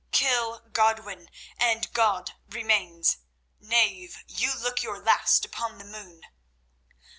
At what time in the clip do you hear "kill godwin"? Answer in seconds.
0.11-1.29